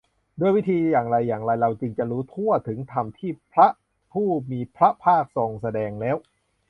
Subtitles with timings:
[0.39, 3.67] ด้วยวิธีอย่างไรอย่างไร เราจึงจะรู้ทั่วถึงธรรมที่พระ
[4.13, 6.17] ผู้มีพระภาคทรงแสดงแล้ว